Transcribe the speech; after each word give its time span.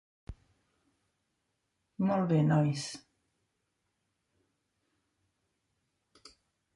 Molt 2.11 2.25
bé, 2.31 2.39
nois. 2.47 2.87